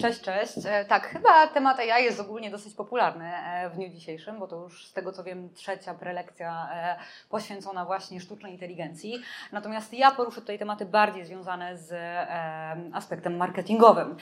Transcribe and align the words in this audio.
Cześć, 0.00 0.20
cześć. 0.20 0.52
E, 0.66 0.84
tak, 0.84 1.06
chyba 1.06 1.46
temat 1.46 1.78
AI 1.78 2.04
jest 2.04 2.20
ogólnie 2.20 2.50
dosyć 2.50 2.74
popularny 2.74 3.36
e, 3.36 3.70
w 3.70 3.74
dniu 3.74 3.88
dzisiejszym, 3.88 4.38
bo 4.38 4.46
to 4.46 4.56
już 4.56 4.86
z 4.86 4.92
tego 4.92 5.12
co 5.12 5.24
wiem 5.24 5.50
trzecia 5.54 5.94
prelekcja 5.94 6.68
e, 6.72 6.96
poświęcona 7.28 7.84
właśnie 7.84 8.20
sztucznej 8.20 8.52
inteligencji. 8.52 9.22
Natomiast 9.52 9.94
ja 9.94 10.10
poruszę 10.10 10.40
tutaj 10.40 10.58
tematy 10.58 10.86
bardziej 10.86 11.24
związane 11.24 11.76
z 11.76 11.94
aspektem 12.92 13.36
marketingowym. 13.36 14.16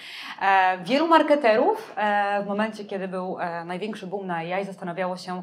Wielu 0.84 1.08
marketerów 1.08 1.94
w 2.42 2.46
momencie, 2.46 2.84
kiedy 2.84 3.08
był 3.08 3.36
największy 3.64 4.06
boom 4.06 4.26
na 4.26 4.36
AI 4.36 4.64
zastanawiało 4.64 5.16
się, 5.16 5.42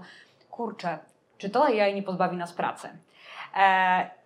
kurczę, 0.50 0.98
czy 1.38 1.50
to 1.50 1.66
AI 1.66 1.96
nie 1.96 2.04
pozbawi 2.04 2.38
nas 2.38 2.54
pracy? 2.54 2.90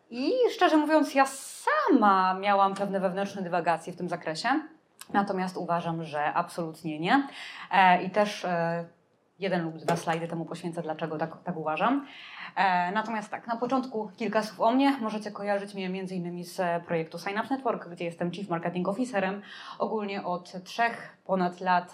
I 0.09 0.31
szczerze 0.51 0.77
mówiąc, 0.77 1.15
ja 1.15 1.25
sama 1.25 2.33
miałam 2.33 2.75
pewne 2.75 2.99
wewnętrzne 2.99 3.41
dywagacje 3.41 3.93
w 3.93 3.97
tym 3.97 4.09
zakresie. 4.09 4.49
Natomiast 5.13 5.57
uważam, 5.57 6.03
że 6.03 6.33
absolutnie 6.33 6.99
nie. 6.99 7.27
E, 7.71 8.03
I 8.03 8.09
też 8.09 8.45
e, 8.45 8.85
jeden 9.39 9.63
lub 9.63 9.77
dwa 9.77 9.95
slajdy 9.95 10.27
temu 10.27 10.45
poświęcę, 10.45 10.81
dlaczego 10.81 11.17
tak, 11.17 11.43
tak 11.43 11.57
uważam. 11.57 12.05
E, 12.55 12.91
natomiast 12.91 13.31
tak, 13.31 13.47
na 13.47 13.55
początku 13.57 14.11
kilka 14.17 14.43
słów 14.43 14.61
o 14.61 14.71
mnie. 14.71 14.97
Możecie 15.01 15.31
kojarzyć 15.31 15.73
mnie 15.73 15.85
innymi 16.11 16.43
z 16.43 16.85
projektu 16.85 17.17
Synapse 17.17 17.55
Network, 17.55 17.89
gdzie 17.89 18.05
jestem 18.05 18.31
Chief 18.31 18.49
Marketing 18.49 18.87
Officerem. 18.87 19.41
Ogólnie 19.79 20.23
od 20.23 20.63
trzech 20.63 21.17
ponad 21.25 21.61
lat 21.61 21.93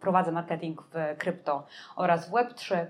prowadzę 0.00 0.32
marketing 0.32 0.82
w 0.82 1.18
krypto 1.18 1.66
oraz 1.96 2.28
w 2.28 2.32
Web3. 2.32 2.74
E, 2.74 2.86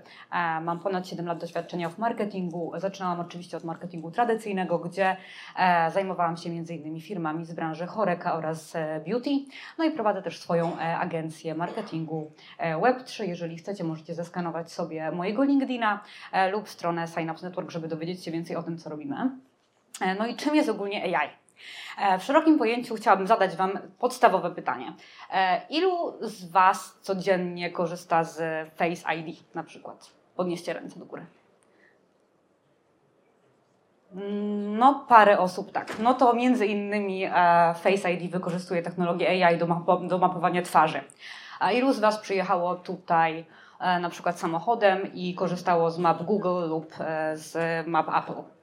mam 0.61 0.79
ponad 0.79 1.07
7 1.07 1.25
lat 1.25 1.37
doświadczenia 1.37 1.89
w 1.89 1.97
marketingu. 1.97 2.71
Zaczynałam 2.77 3.19
oczywiście 3.19 3.57
od 3.57 3.63
marketingu 3.63 4.11
tradycyjnego, 4.11 4.79
gdzie 4.79 5.17
e, 5.57 5.91
zajmowałam 5.91 6.37
się 6.37 6.49
innymi 6.49 7.01
firmami 7.01 7.45
z 7.45 7.53
branży 7.53 7.85
choreka 7.85 8.33
oraz 8.33 8.73
beauty. 9.05 9.29
No 9.77 9.85
i 9.85 9.91
prowadzę 9.91 10.21
też 10.21 10.39
swoją 10.39 10.77
agencję 10.77 11.55
marketingu 11.55 12.31
Web3. 12.59 13.23
Jeżeli 13.23 13.57
chcecie, 13.57 13.83
możecie 13.83 14.15
zeskanować 14.15 14.71
sobie 14.71 15.11
mojego 15.11 15.43
LinkedIna 15.43 15.99
lub 16.51 16.69
stronę 16.81 17.07
Synapse 17.07 17.45
Network, 17.45 17.71
żeby 17.71 17.87
dowiedzieć 17.87 18.23
się 18.23 18.31
więcej 18.31 18.55
o 18.55 18.63
tym, 18.63 18.77
co 18.77 18.89
robimy. 18.89 19.15
E, 20.01 20.15
no 20.15 20.27
i 20.27 20.35
czym 20.35 20.55
jest 20.55 20.69
ogólnie 20.69 21.03
AI? 21.03 21.29
E, 21.97 22.19
w 22.19 22.23
szerokim 22.23 22.57
pojęciu 22.57 22.95
chciałabym 22.95 23.27
zadać 23.27 23.55
Wam 23.55 23.79
podstawowe 23.99 24.51
pytanie. 24.51 24.93
E, 25.33 25.61
ilu 25.69 26.13
z 26.21 26.51
Was 26.51 26.97
codziennie 27.01 27.71
korzysta 27.71 28.23
z 28.23 28.37
Face 28.75 29.15
ID 29.15 29.55
na 29.55 29.63
przykład? 29.63 30.09
Podnieście 30.35 30.73
ręce 30.73 30.99
do 30.99 31.05
góry. 31.05 31.25
No, 34.79 35.05
parę 35.09 35.39
osób 35.39 35.71
tak. 35.71 35.99
No 35.99 36.13
to 36.13 36.33
między 36.33 36.65
innymi 36.65 37.27
Face 37.75 38.13
ID 38.13 38.31
wykorzystuje 38.31 38.81
technologię 38.81 39.47
AI 39.47 39.57
do, 39.57 39.67
map 39.67 40.07
do 40.07 40.17
mapowania 40.17 40.61
twarzy. 40.61 41.03
A 41.59 41.71
ilu 41.71 41.93
z 41.93 41.99
Was 41.99 42.17
przyjechało 42.17 42.75
tutaj 42.75 43.45
na 43.99 44.09
przykład 44.09 44.39
samochodem 44.39 45.13
i 45.13 45.35
korzystało 45.35 45.91
z 45.91 45.97
map 45.97 46.23
Google 46.23 46.67
lub 46.67 46.93
e, 46.99 47.37
z 47.37 47.57
map 47.87 48.07
Apple. 48.09 48.60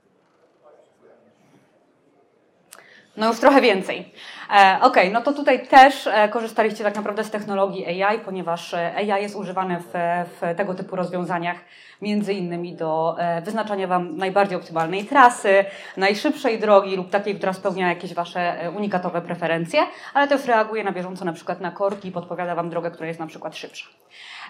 No 3.19 3.28
już 3.28 3.41
trochę 3.41 3.61
więcej. 3.61 4.12
E, 4.50 4.78
ok, 4.83 4.97
no 5.12 5.20
to 5.20 5.33
tutaj 5.33 5.66
też 5.66 6.06
e, 6.06 6.28
korzystaliście 6.28 6.84
tak 6.84 6.97
naprawdę 6.97 7.25
z 7.25 7.30
technologii 7.30 8.02
AI, 8.02 8.19
ponieważ 8.19 8.75
AI 8.75 9.22
jest 9.22 9.36
używane 9.36 9.80
w, 9.80 9.92
w 10.41 10.56
tego 10.56 10.75
typu 10.75 10.97
rozwiązaniach 10.97 11.56
między 12.02 12.34
innymi 12.34 12.77
do 12.77 13.16
e, 13.19 13.42
wyznaczania 13.42 13.86
Wam 13.86 14.16
najbardziej 14.16 14.58
optymalnej 14.58 15.05
trasy, 15.05 15.64
najszybszej 15.97 16.58
drogi 16.58 16.97
lub 16.97 17.10
takiej, 17.10 17.34
która 17.34 17.52
spełnia 17.52 17.88
jakieś 17.88 18.14
Wasze 18.14 18.62
e, 18.62 18.70
unikatowe 18.70 19.22
preferencje, 19.22 19.80
ale 20.14 20.28
też 20.28 20.47
reaguje 20.47 20.84
na 20.84 20.92
bieżąco 20.92 21.25
na 21.25 21.32
przykład 21.32 21.60
na 21.60 21.70
korki 21.70 22.08
i 22.08 22.12
podpowiada 22.12 22.55
Wam 22.55 22.70
drogę, 22.70 22.91
która 22.91 23.06
jest 23.06 23.20
na 23.20 23.27
przykład 23.27 23.56
szybsza. 23.56 23.86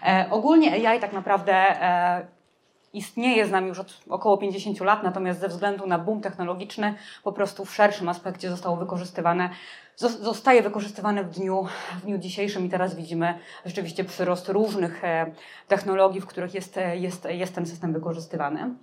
E, 0.06 0.26
ogólnie 0.30 0.88
AI 0.88 1.00
tak 1.00 1.12
naprawdę 1.12 1.54
e, 1.54 2.37
istnieje 2.98 3.46
z 3.46 3.50
nami 3.50 3.68
już 3.68 3.78
od 3.78 4.00
około 4.08 4.38
50 4.38 4.80
lat, 4.80 5.02
natomiast 5.02 5.40
ze 5.40 5.48
względu 5.48 5.86
na 5.86 5.98
boom 5.98 6.20
technologiczny 6.20 6.94
po 7.24 7.32
prostu 7.32 7.64
w 7.64 7.74
szerszym 7.74 8.08
aspekcie 8.08 8.50
zostało 8.50 8.76
wykorzystywane, 8.76 9.50
zostaje 9.96 10.62
wykorzystywane 10.62 11.24
w 11.24 11.30
dniu, 11.30 11.66
w 11.98 12.02
dniu 12.02 12.18
dzisiejszym 12.18 12.66
i 12.66 12.68
teraz 12.68 12.94
widzimy 12.94 13.38
rzeczywiście 13.66 14.04
przyrost 14.04 14.48
różnych 14.48 15.04
e, 15.04 15.32
technologii, 15.68 16.20
w 16.20 16.26
których 16.26 16.54
jest, 16.54 16.78
jest, 16.92 17.28
jest 17.30 17.54
ten 17.54 17.66
system 17.66 17.92
wykorzystywany. 17.92 18.74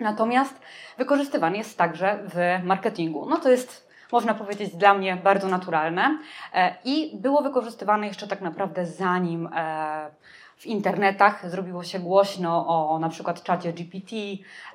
Natomiast 0.00 0.60
wykorzystywany 0.98 1.56
jest 1.56 1.78
także 1.78 2.18
w 2.24 2.64
marketingu. 2.64 3.26
No 3.28 3.36
to 3.36 3.50
jest 3.50 3.92
można 4.12 4.34
powiedzieć, 4.34 4.76
dla 4.76 4.94
mnie 4.94 5.16
bardzo 5.16 5.48
naturalne 5.48 6.18
i 6.84 7.10
było 7.14 7.42
wykorzystywane 7.42 8.06
jeszcze 8.06 8.28
tak 8.28 8.40
naprawdę 8.40 8.86
zanim 8.86 9.48
w 10.62 10.66
internetach 10.66 11.50
zrobiło 11.50 11.84
się 11.84 11.98
głośno 11.98 12.66
o 12.68 12.98
na 12.98 13.08
przykład 13.08 13.42
czacie 13.42 13.72
GPT, 13.72 14.16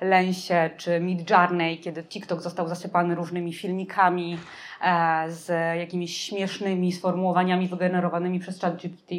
Lensie 0.00 0.70
czy 0.76 1.00
Midjourney, 1.00 1.78
kiedy 1.78 2.02
TikTok 2.02 2.42
został 2.42 2.68
zasypany 2.68 3.14
różnymi 3.14 3.52
filmikami 3.52 4.38
e, 4.80 5.24
z 5.28 5.48
jakimiś 5.78 6.16
śmiesznymi 6.16 6.92
sformułowaniami 6.92 7.68
wygenerowanymi 7.68 8.40
przez 8.40 8.60
chat 8.60 8.76
GPT. 8.76 9.14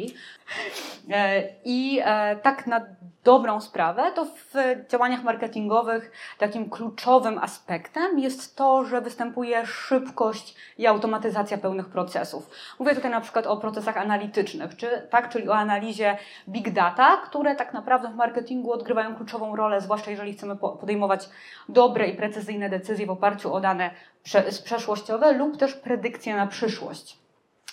E, 1.10 1.42
I 1.64 2.00
e, 2.04 2.36
tak 2.36 2.66
na 2.66 2.80
dobrą 3.24 3.60
sprawę, 3.60 4.12
to 4.14 4.24
w 4.24 4.54
działaniach 4.88 5.22
marketingowych 5.22 6.12
takim 6.38 6.70
kluczowym 6.70 7.38
aspektem 7.38 8.18
jest 8.18 8.56
to, 8.56 8.84
że 8.84 9.00
występuje 9.00 9.66
szybkość 9.66 10.56
i 10.78 10.86
automatyzacja 10.86 11.58
pełnych 11.58 11.88
procesów. 11.88 12.50
Mówię 12.78 12.94
tutaj 12.94 13.10
na 13.10 13.20
przykład 13.20 13.46
o 13.46 13.56
procesach 13.56 13.96
analitycznych, 13.96 14.76
czy, 14.76 15.06
tak, 15.10 15.28
czyli 15.28 15.48
o 15.48 15.54
analizie 15.54 16.18
big 16.48 16.70
data, 16.70 17.16
które 17.16 17.56
tak 17.56 17.74
naprawdę 17.74 18.08
w 18.08 18.14
marketingu 18.14 18.72
odgrywają 18.72 19.16
kluczową 19.16 19.56
rolę, 19.56 19.80
zwłaszcza 19.80 20.10
jeżeli 20.10 20.32
chcemy 20.32 20.56
podejmować 20.56 21.28
dobre 21.68 22.06
i 22.06 22.16
precyzyjne 22.16 22.68
decyzje 22.68 23.06
w 23.06 23.10
oparciu 23.10 23.54
o 23.54 23.60
dane 23.60 23.90
przeszłościowe 24.64 25.32
lub 25.32 25.56
też 25.56 25.74
predykcje 25.74 26.36
na 26.36 26.46
przyszłość. 26.46 27.19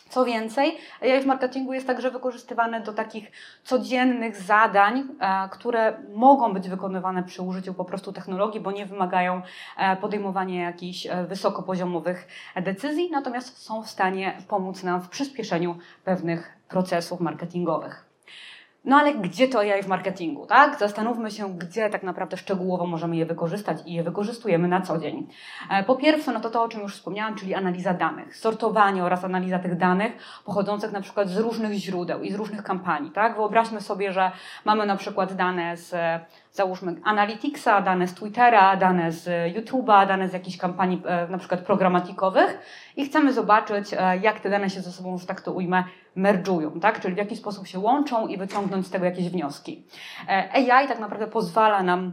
Co 0.09 0.25
więcej, 0.25 0.77
AI 1.01 1.21
w 1.21 1.25
marketingu 1.25 1.73
jest 1.73 1.87
także 1.87 2.11
wykorzystywane 2.11 2.81
do 2.81 2.93
takich 2.93 3.31
codziennych 3.63 4.35
zadań, 4.35 5.03
e, 5.19 5.49
które 5.49 5.97
mogą 6.13 6.53
być 6.53 6.69
wykonywane 6.69 7.23
przy 7.23 7.41
użyciu 7.41 7.73
po 7.73 7.85
prostu 7.85 8.13
technologii, 8.13 8.59
bo 8.61 8.71
nie 8.71 8.85
wymagają 8.85 9.41
e, 9.77 9.95
podejmowania 9.95 10.63
jakichś 10.63 11.05
e, 11.05 11.23
wysokopoziomowych 11.23 12.27
decyzji, 12.55 13.09
natomiast 13.11 13.57
są 13.57 13.83
w 13.83 13.89
stanie 13.89 14.37
pomóc 14.47 14.83
nam 14.83 15.01
w 15.01 15.09
przyspieszeniu 15.09 15.77
pewnych 16.03 16.57
procesów 16.69 17.19
marketingowych. 17.19 18.06
No 18.87 18.95
ale 18.95 19.13
gdzie 19.13 19.47
to 19.47 19.59
AI 19.59 19.83
w 19.83 19.87
marketingu, 19.87 20.45
tak? 20.45 20.79
Zastanówmy 20.79 21.31
się, 21.31 21.57
gdzie 21.57 21.89
tak 21.89 22.03
naprawdę 22.03 22.37
szczegółowo 22.37 22.85
możemy 22.85 23.15
je 23.15 23.25
wykorzystać 23.25 23.77
i 23.85 23.93
je 23.93 24.03
wykorzystujemy 24.03 24.67
na 24.67 24.81
co 24.81 24.97
dzień. 24.97 25.27
E, 25.69 25.83
po 25.83 25.95
pierwsze, 25.95 26.31
no 26.31 26.39
to 26.39 26.49
to, 26.49 26.63
o 26.63 26.69
czym 26.69 26.81
już 26.81 26.95
wspomniałam, 26.95 27.35
czyli 27.35 27.53
analiza 27.53 27.93
danych, 27.93 28.37
sortowanie 28.37 29.03
oraz 29.03 29.23
analiza 29.23 29.59
tych 29.59 29.77
danych 29.77 30.13
pochodzących 30.45 30.91
na 30.91 31.01
przykład 31.01 31.29
z 31.29 31.37
różnych 31.37 31.73
źródeł 31.73 32.21
i 32.21 32.31
z 32.31 32.35
różnych 32.35 32.63
kampanii, 32.63 33.11
tak? 33.11 33.35
Wyobraźmy 33.35 33.81
sobie, 33.81 34.13
że 34.13 34.31
mamy 34.65 34.85
na 34.85 34.95
przykład 34.95 35.33
dane 35.33 35.77
z 35.77 35.95
załóżmy 36.57 36.95
Analyticsa, 37.03 37.81
dane 37.81 38.07
z 38.07 38.13
Twittera, 38.13 38.75
dane 38.75 39.11
z 39.11 39.53
YouTube'a, 39.55 40.07
dane 40.07 40.29
z 40.29 40.33
jakichś 40.33 40.57
kampanii 40.57 41.01
e, 41.05 41.27
na 41.27 41.37
przykład 41.37 41.61
programatikowych 41.61 42.59
i 42.95 43.05
chcemy 43.05 43.33
zobaczyć, 43.33 43.93
e, 43.93 44.17
jak 44.17 44.39
te 44.39 44.49
dane 44.49 44.69
się 44.69 44.81
ze 44.81 44.91
sobą, 44.91 45.17
że 45.17 45.27
tak 45.27 45.41
to 45.41 45.51
ujmę, 45.51 45.83
merdżują, 46.15 46.79
tak? 46.79 47.01
czyli 47.01 47.13
w 47.13 47.17
jaki 47.17 47.35
sposób 47.35 47.67
się 47.67 47.79
łączą 47.79 48.27
i 48.27 48.37
wyciągnąć 48.37 48.87
z 48.87 48.89
tego 48.89 49.05
jakieś 49.05 49.29
wnioski. 49.29 49.85
E, 50.29 50.51
AI 50.53 50.87
tak 50.87 50.99
naprawdę 50.99 51.27
pozwala 51.27 51.83
nam 51.83 52.11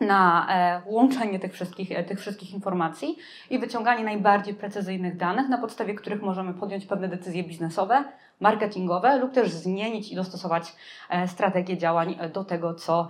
na 0.00 0.48
łączenie 0.86 1.38
tych 1.38 1.52
wszystkich, 1.52 1.88
tych 2.06 2.20
wszystkich 2.20 2.52
informacji 2.52 3.16
i 3.50 3.58
wyciąganie 3.58 4.04
najbardziej 4.04 4.54
precyzyjnych 4.54 5.16
danych, 5.16 5.48
na 5.48 5.58
podstawie 5.58 5.94
których 5.94 6.22
możemy 6.22 6.54
podjąć 6.54 6.86
pewne 6.86 7.08
decyzje 7.08 7.44
biznesowe, 7.44 8.04
marketingowe 8.40 9.18
lub 9.18 9.32
też 9.32 9.50
zmienić 9.50 10.12
i 10.12 10.16
dostosować 10.16 10.72
strategię 11.26 11.78
działań 11.78 12.18
do 12.32 12.44
tego, 12.44 12.74
co 12.74 13.08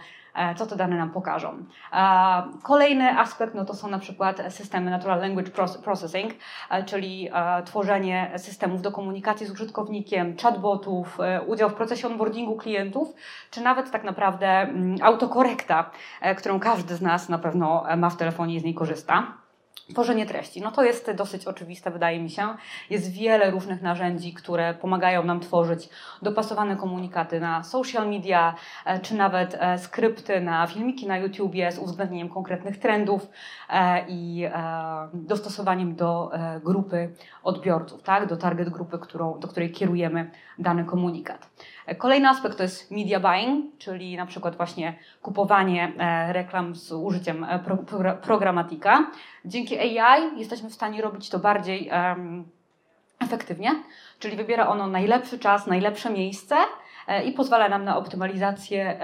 co 0.57 0.67
te 0.67 0.77
dane 0.77 0.97
nam 0.97 1.11
pokażą. 1.11 1.65
E, 1.93 2.43
kolejny 2.63 3.19
aspekt 3.19 3.55
no 3.55 3.65
to 3.65 3.75
są 3.75 3.89
na 3.89 3.99
przykład 3.99 4.43
systemy 4.49 4.91
Natural 4.91 5.21
Language 5.21 5.51
Processing, 5.85 6.33
e, 6.71 6.85
czyli 6.85 7.31
tworzenie 7.65 8.31
systemów 8.37 8.83
do 8.83 8.93
komunikacji 8.93 9.47
z 9.47 9.51
użytkownikiem, 9.51 10.37
chatbotów, 10.43 11.19
udział 11.47 11.71
w 11.71 11.75
procesie 11.75 12.09
onboardingu 12.09 12.57
klientów, 12.57 13.15
czy 13.51 13.61
nawet 13.61 13.91
tak 13.91 14.05
naprawdę 14.05 14.47
mm, 14.49 14.97
autokorekta, 15.03 15.91
którą 16.37 16.61
każdy 16.61 16.97
z 16.97 17.03
nas 17.03 17.29
na 17.29 17.39
pewno 17.39 17.85
ma 17.97 18.11
w 18.11 18.17
telefonie 18.17 18.55
i 18.55 18.61
z 18.61 18.65
niej 18.65 18.75
korzysta. 18.75 19.48
Tworzenie 19.93 20.27
treści. 20.27 20.61
No 20.61 20.73
to 20.73 20.85
jest 20.85 21.13
dosyć 21.13 21.45
oczywiste, 21.45 21.91
wydaje 21.91 22.21
mi 22.21 22.31
się. 22.31 22.49
Jest 22.91 23.13
wiele 23.13 23.51
różnych 23.51 23.83
narzędzi, 23.83 24.33
które 24.33 24.75
pomagają 24.75 25.25
nam 25.25 25.41
tworzyć 25.41 25.89
dopasowane 26.23 26.77
komunikaty 26.77 27.41
na 27.41 27.65
social 27.65 28.11
media, 28.11 28.55
e, 28.85 29.01
czy 29.01 29.15
nawet 29.15 29.57
e, 29.61 29.79
skrypty 29.79 30.41
na 30.41 30.67
filmiki 30.67 31.07
na 31.07 31.19
YouTubie 31.19 31.73
z 31.73 31.79
uwzględnieniem 31.79 32.29
konkretnych 32.29 32.79
trendów 32.79 33.31
e, 33.71 34.05
i 34.09 34.45
dostosowaniem 35.13 35.95
do 35.95 36.31
grupy 36.65 37.13
odbiorców, 37.43 38.03
tak? 38.03 38.27
do 38.27 38.37
target 38.37 38.69
grupy, 38.69 38.99
którą, 38.99 39.39
do 39.39 39.49
której 39.49 39.71
kierujemy 39.71 40.31
dany 40.59 40.85
komunikat. 40.85 41.51
Kolejny 41.99 42.29
aspekt 42.29 42.57
to 42.57 42.63
jest 42.63 42.91
media 42.91 43.21
buying, 43.21 43.79
czyli 43.79 44.17
na 44.17 44.27
przykład 44.27 44.57
właśnie 44.57 44.95
kupowanie 45.23 45.93
reklam 46.33 46.75
z 46.75 46.93
użyciem 46.93 47.47
pro, 47.65 47.77
pro, 47.77 48.15
programatika. 48.15 49.11
Dzięki 49.45 49.68
AI 49.77 50.39
jesteśmy 50.41 50.71
w 50.71 50.75
stanie 50.75 51.03
robić 51.03 51.31
to 51.31 51.39
bardziej 51.39 51.91
um, 51.91 52.49
efektywnie, 53.21 53.71
czyli 54.19 54.37
wybiera 54.37 54.69
ono 54.69 54.87
najlepszy 54.87 55.39
czas, 55.39 55.67
najlepsze 55.67 56.11
miejsce 56.11 56.57
e, 57.09 57.25
i 57.25 57.33
pozwala 57.33 57.69
nam 57.69 57.85
na 57.85 57.97
optymalizację 57.97 58.99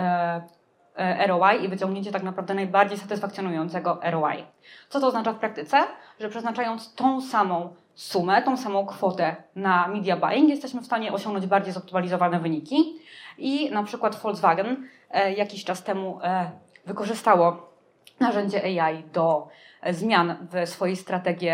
ROI 1.26 1.64
i 1.64 1.69
wyciągnięcie 1.69 2.12
tak 2.12 2.22
naprawdę 2.22 2.55
najbardziej 2.55 2.99
satysfakcjonującego 2.99 4.00
ROI. 4.02 4.44
Co 4.88 5.00
to 5.00 5.06
oznacza 5.06 5.32
w 5.32 5.38
praktyce? 5.38 5.76
Że 6.20 6.28
przeznaczając 6.28 6.94
tą 6.94 7.20
samą 7.20 7.75
sumę, 7.94 8.43
tą 8.43 8.56
samą 8.56 8.87
kwotę 8.87 9.37
na 9.56 9.88
media 9.88 10.16
buying, 10.16 10.49
jesteśmy 10.49 10.81
w 10.81 10.87
stanie 10.87 11.12
osiągnąć 11.12 11.46
bardziej 11.46 11.72
zoptymalizowane 11.72 12.40
wyniki. 12.40 12.99
I 13.38 13.70
na 13.70 13.82
przykład 13.82 14.16
Volkswagen 14.16 14.88
e, 15.11 15.32
jakiś 15.32 15.64
czas 15.64 15.82
temu 15.82 16.19
e, 16.22 16.50
wykorzystało 16.87 17.74
narzędzie 18.20 18.82
AI 18.82 19.02
do 19.02 19.49
e, 19.82 19.94
zmian 19.94 20.37
w 20.52 20.69
swojej, 20.69 20.96
strategii, 20.96 21.49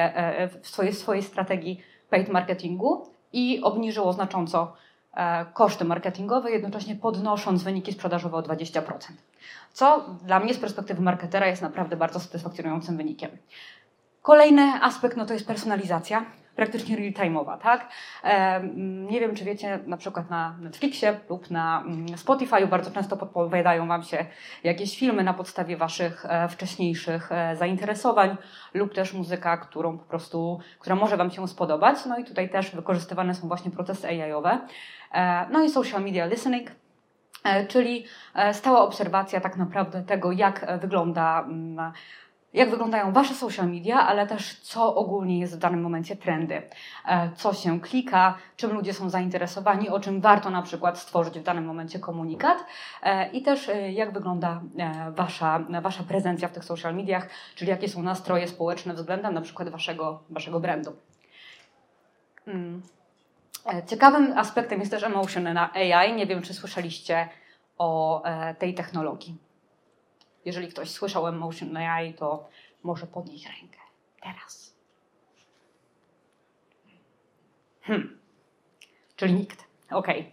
w 0.62 0.68
swojej, 0.68 0.92
swojej 0.92 1.22
strategii 1.22 1.80
paid 2.10 2.28
marketingu 2.28 3.06
i 3.32 3.60
obniżyło 3.62 4.12
znacząco 4.12 4.72
koszty 5.54 5.84
marketingowe, 5.84 6.50
jednocześnie 6.50 6.96
podnosząc 6.96 7.62
wyniki 7.62 7.92
sprzedażowe 7.92 8.36
o 8.36 8.40
20%. 8.40 8.82
Co 9.72 10.04
dla 10.24 10.40
mnie 10.40 10.54
z 10.54 10.58
perspektywy 10.58 11.02
marketera 11.02 11.46
jest 11.46 11.62
naprawdę 11.62 11.96
bardzo 11.96 12.20
satysfakcjonującym 12.20 12.96
wynikiem. 12.96 13.30
Kolejny 14.22 14.62
aspekt 14.62 15.16
no 15.16 15.26
to 15.26 15.32
jest 15.32 15.46
personalizacja, 15.46 16.24
praktycznie 16.60 16.96
real-time'owa, 16.96 17.58
tak? 17.58 17.88
Nie 19.06 19.20
wiem, 19.20 19.34
czy 19.34 19.44
wiecie, 19.44 19.78
na 19.86 19.96
przykład 19.96 20.30
na 20.30 20.56
Netflixie 20.60 21.20
lub 21.28 21.50
na 21.50 21.80
mm, 21.86 22.06
Spotify'u 22.06 22.68
bardzo 22.68 22.90
często 22.90 23.16
podpowiadają 23.16 23.88
Wam 23.88 24.02
się 24.02 24.26
jakieś 24.64 24.98
filmy 24.98 25.24
na 25.24 25.34
podstawie 25.34 25.76
Waszych 25.76 26.26
e, 26.28 26.48
wcześniejszych 26.48 27.32
e, 27.32 27.56
zainteresowań 27.56 28.36
lub 28.74 28.94
też 28.94 29.12
muzyka, 29.12 29.56
którą 29.56 29.98
po 29.98 30.04
prostu, 30.04 30.60
która 30.78 30.96
może 30.96 31.16
Wam 31.16 31.30
się 31.30 31.48
spodobać. 31.48 32.06
No 32.06 32.18
i 32.18 32.24
tutaj 32.24 32.50
też 32.50 32.70
wykorzystywane 32.70 33.34
są 33.34 33.48
właśnie 33.48 33.70
procesy 33.70 34.08
AI-owe. 34.08 34.58
E, 35.12 35.46
no 35.50 35.64
i 35.64 35.70
social 35.70 36.02
media 36.02 36.26
listening, 36.26 36.70
czyli 37.68 38.04
stała 38.52 38.80
obserwacja 38.80 39.40
tak 39.40 39.56
naprawdę 39.56 40.02
tego, 40.02 40.32
jak 40.32 40.66
wygląda 40.80 41.40
mm, 41.40 41.92
jak 42.52 42.70
wyglądają 42.70 43.12
Wasze 43.12 43.34
social 43.34 43.68
media, 43.68 44.00
ale 44.00 44.26
też 44.26 44.60
co 44.60 44.94
ogólnie 44.94 45.38
jest 45.38 45.56
w 45.56 45.58
danym 45.58 45.82
momencie 45.82 46.16
trendy, 46.16 46.62
e, 47.06 47.30
co 47.36 47.54
się 47.54 47.80
klika, 47.80 48.38
czym 48.56 48.72
ludzie 48.72 48.94
są 48.94 49.10
zainteresowani, 49.10 49.88
o 49.88 50.00
czym 50.00 50.20
warto 50.20 50.50
na 50.50 50.62
przykład 50.62 50.98
stworzyć 50.98 51.38
w 51.38 51.42
danym 51.42 51.64
momencie 51.64 51.98
komunikat 51.98 52.58
e, 53.02 53.30
i 53.30 53.42
też 53.42 53.68
e, 53.68 53.92
jak 53.92 54.12
wygląda 54.12 54.60
Wasza, 55.10 55.64
wasza 55.82 56.02
prezencja 56.02 56.48
w 56.48 56.52
tych 56.52 56.64
social 56.64 56.94
mediach, 56.94 57.28
czyli 57.54 57.70
jakie 57.70 57.88
są 57.88 58.02
nastroje 58.02 58.48
społeczne 58.48 58.94
względem 58.94 59.34
na 59.34 59.40
przykład 59.40 59.68
Waszego, 59.68 60.22
waszego 60.30 60.60
brandu. 60.60 60.96
Hmm. 62.44 62.82
Ciekawym 63.86 64.38
aspektem 64.38 64.80
jest 64.80 64.90
też 64.90 65.02
emotion 65.02 65.42
na 65.42 65.72
AI. 65.72 66.14
Nie 66.14 66.26
wiem, 66.26 66.42
czy 66.42 66.54
słyszeliście 66.54 67.28
o 67.78 68.22
tej 68.58 68.74
technologii. 68.74 69.49
Jeżeli 70.50 70.68
ktoś 70.68 70.90
słyszał 70.90 71.26
Emotion 71.26 71.76
AI, 71.76 72.14
to 72.14 72.48
może 72.82 73.06
podnieść 73.06 73.46
rękę. 73.46 73.78
Teraz. 74.22 74.76
Hmm. 77.82 78.20
Czyli 79.16 79.34
nikt. 79.34 79.64
Okej. 79.90 80.20
Okay. 80.20 80.32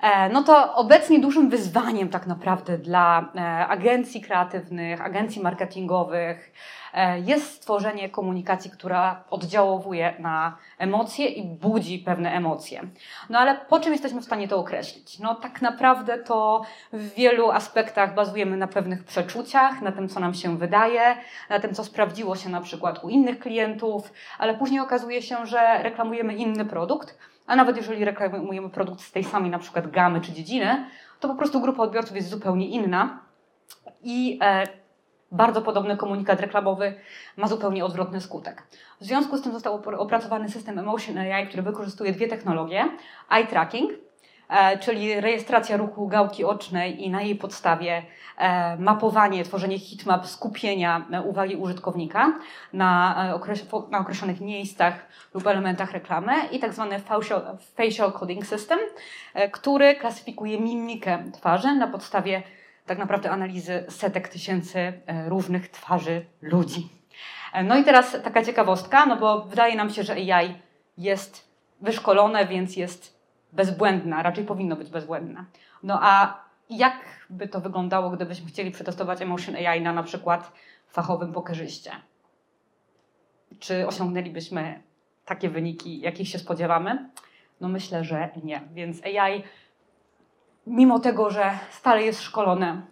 E, 0.00 0.28
no 0.28 0.42
to 0.42 0.74
obecnie 0.74 1.20
dużym 1.20 1.50
wyzwaniem 1.50 2.08
tak 2.08 2.26
naprawdę 2.26 2.78
dla 2.78 3.32
e, 3.34 3.66
agencji 3.66 4.20
kreatywnych, 4.20 5.00
agencji 5.00 5.42
marketingowych, 5.42 6.52
E, 6.96 7.20
jest 7.20 7.52
stworzenie 7.52 8.08
komunikacji, 8.08 8.70
która 8.70 9.24
oddziałowuje 9.30 10.14
na 10.18 10.56
emocje 10.78 11.26
i 11.26 11.42
budzi 11.44 11.98
pewne 11.98 12.32
emocje. 12.32 12.82
No 13.30 13.38
ale 13.38 13.56
po 13.68 13.80
czym 13.80 13.92
jesteśmy 13.92 14.20
w 14.20 14.24
stanie 14.24 14.48
to 14.48 14.58
określić? 14.58 15.18
No 15.18 15.34
tak 15.34 15.62
naprawdę 15.62 16.18
to 16.18 16.62
w 16.92 17.14
wielu 17.14 17.50
aspektach 17.50 18.14
bazujemy 18.14 18.56
na 18.56 18.66
pewnych 18.66 19.04
przeczuciach, 19.04 19.82
na 19.82 19.92
tym, 19.92 20.08
co 20.08 20.20
nam 20.20 20.34
się 20.34 20.58
wydaje, 20.58 21.16
na 21.50 21.60
tym, 21.60 21.74
co 21.74 21.84
sprawdziło 21.84 22.36
się 22.36 22.48
na 22.48 22.60
przykład 22.60 23.04
u 23.04 23.08
innych 23.08 23.38
klientów, 23.38 24.12
ale 24.38 24.54
później 24.54 24.80
okazuje 24.80 25.22
się, 25.22 25.46
że 25.46 25.82
reklamujemy 25.82 26.34
inny 26.34 26.64
produkt, 26.64 27.18
a 27.46 27.56
nawet 27.56 27.76
jeżeli 27.76 28.04
reklamujemy 28.04 28.70
produkt 28.70 29.00
z 29.00 29.12
tej 29.12 29.24
samej 29.24 29.50
na 29.50 29.58
przykład 29.58 29.90
gamy 29.90 30.20
czy 30.20 30.32
dziedziny, 30.32 30.86
to 31.20 31.28
po 31.28 31.34
prostu 31.34 31.60
grupa 31.60 31.82
odbiorców 31.82 32.16
jest 32.16 32.28
zupełnie 32.28 32.68
inna 32.68 33.20
i 34.02 34.38
e, 34.42 34.66
bardzo 35.32 35.62
podobny 35.62 35.96
komunikat 35.96 36.40
reklamowy 36.40 36.94
ma 37.36 37.46
zupełnie 37.46 37.84
odwrotny 37.84 38.20
skutek. 38.20 38.62
W 39.00 39.04
związku 39.04 39.36
z 39.36 39.42
tym 39.42 39.52
został 39.52 39.82
opracowany 39.98 40.48
system 40.48 40.78
Emotion 40.78 41.18
AI, 41.18 41.48
który 41.48 41.62
wykorzystuje 41.62 42.12
dwie 42.12 42.28
technologie: 42.28 42.84
eye 43.30 43.46
tracking, 43.46 43.90
czyli 44.80 45.20
rejestracja 45.20 45.76
ruchu 45.76 46.08
gałki 46.08 46.44
ocznej 46.44 47.04
i 47.04 47.10
na 47.10 47.22
jej 47.22 47.36
podstawie 47.36 48.02
e, 48.38 48.76
mapowanie, 48.76 49.44
tworzenie 49.44 49.78
heatmap 49.78 50.26
skupienia 50.26 51.06
e, 51.12 51.22
uwagi 51.22 51.56
użytkownika 51.56 52.38
na, 52.72 53.16
określonych 54.00 54.40
miejscach 54.40 55.06
lub 55.34 55.46
elementach 55.46 55.92
reklamy 55.92 56.32
i 56.52 56.58
tak 56.58 56.72
zwany 56.72 57.00
facial, 57.76 58.12
coding 58.12 58.46
system, 58.46 58.78
który 59.52 59.94
klasyfikuje 59.94 60.60
mimikę 60.60 61.24
twarzy 61.32 61.74
na 61.74 61.86
podstawie 61.86 62.42
tak 62.86 62.98
naprawdę 62.98 63.30
analizy 63.30 63.84
setek 63.88 64.28
tysięcy 64.28 64.78
e, 64.78 65.28
różnych 65.28 65.68
twarzy 65.68 66.24
ludzi. 66.42 66.88
E, 67.52 67.64
no 67.64 67.76
i 67.76 67.84
teraz 67.84 68.16
taka 68.24 68.44
ciekawostka, 68.44 69.06
no 69.06 69.16
bo 69.16 69.44
wydaje 69.44 69.76
nam 69.76 69.90
się, 69.90 70.02
że 70.02 70.12
AI 70.12 70.54
jest 70.98 71.48
wyszkolone, 71.80 72.46
więc 72.46 72.76
jest 72.76 73.15
bezbłędna, 73.56 74.22
raczej 74.22 74.44
powinno 74.44 74.76
być 74.76 74.90
bezbłędna. 74.90 75.44
No 75.82 75.98
a 76.02 76.44
jak 76.70 77.26
by 77.30 77.48
to 77.48 77.60
wyglądało, 77.60 78.10
gdybyśmy 78.10 78.48
chcieli 78.48 78.70
przetestować 78.70 79.22
Emotion 79.22 79.56
AI 79.56 79.82
na 79.82 79.92
na 79.92 80.02
przykład 80.02 80.52
fachowym 80.88 81.32
pokerzyście? 81.32 81.90
Czy 83.58 83.86
osiągnęlibyśmy 83.86 84.82
takie 85.24 85.48
wyniki, 85.48 86.00
jakich 86.00 86.28
się 86.28 86.38
spodziewamy? 86.38 87.10
No 87.60 87.68
myślę, 87.68 88.04
że 88.04 88.30
nie. 88.44 88.60
Więc 88.72 89.02
AI 89.04 89.42
mimo 90.66 90.98
tego, 90.98 91.30
że 91.30 91.58
stale 91.70 92.02
jest 92.02 92.22
szkolone 92.22 92.82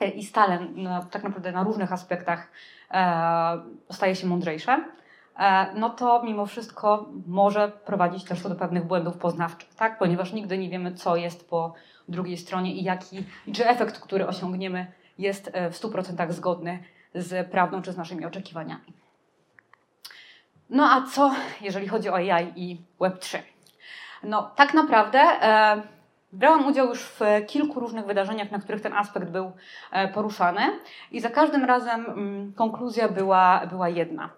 e, 0.00 0.08
i 0.08 0.24
stale 0.24 0.66
no, 0.74 1.04
tak 1.04 1.22
naprawdę 1.22 1.52
na 1.52 1.62
różnych 1.62 1.92
aspektach 1.92 2.50
e, 2.90 3.60
staje 3.90 4.16
się 4.16 4.26
mądrzejsze, 4.26 4.84
no 5.74 5.90
to 5.90 6.22
mimo 6.22 6.46
wszystko 6.46 7.06
może 7.26 7.68
prowadzić 7.68 8.24
też 8.24 8.42
do 8.42 8.54
pewnych 8.54 8.84
błędów 8.84 9.16
poznawczych, 9.16 9.74
tak? 9.74 9.98
ponieważ 9.98 10.32
nigdy 10.32 10.58
nie 10.58 10.68
wiemy, 10.68 10.94
co 10.94 11.16
jest 11.16 11.50
po 11.50 11.74
drugiej 12.08 12.36
stronie 12.36 12.74
i 12.74 12.84
jaki, 12.84 13.24
czy 13.54 13.68
efekt, 13.68 14.00
który 14.00 14.26
osiągniemy, 14.26 14.86
jest 15.18 15.50
e, 15.52 15.70
w 15.70 15.74
100% 15.74 16.32
zgodny 16.32 16.82
z 17.14 17.50
prawdą 17.50 17.82
czy 17.82 17.92
z 17.92 17.96
naszymi 17.96 18.24
oczekiwaniami. 18.24 18.92
No 20.70 20.84
a 20.84 21.02
co, 21.02 21.34
jeżeli 21.60 21.88
chodzi 21.88 22.08
o 22.08 22.14
AI 22.14 22.52
i 22.56 22.80
Web3? 23.00 23.38
No, 24.22 24.50
tak 24.56 24.74
naprawdę. 24.74 25.18
E, 25.20 25.96
Brałam 26.32 26.66
udział 26.66 26.88
już 26.88 27.02
w 27.02 27.20
kilku 27.46 27.80
różnych 27.80 28.06
wydarzeniach, 28.06 28.50
na 28.50 28.58
których 28.58 28.80
ten 28.80 28.92
aspekt 28.92 29.28
był 29.28 29.52
e, 29.92 30.08
poruszany, 30.08 30.60
i 31.10 31.20
za 31.20 31.30
każdym 31.30 31.64
razem 31.64 32.06
mm, 32.06 32.52
konkluzja 32.52 33.08
była, 33.08 33.66
była 33.66 33.88
jedna. 33.88 34.30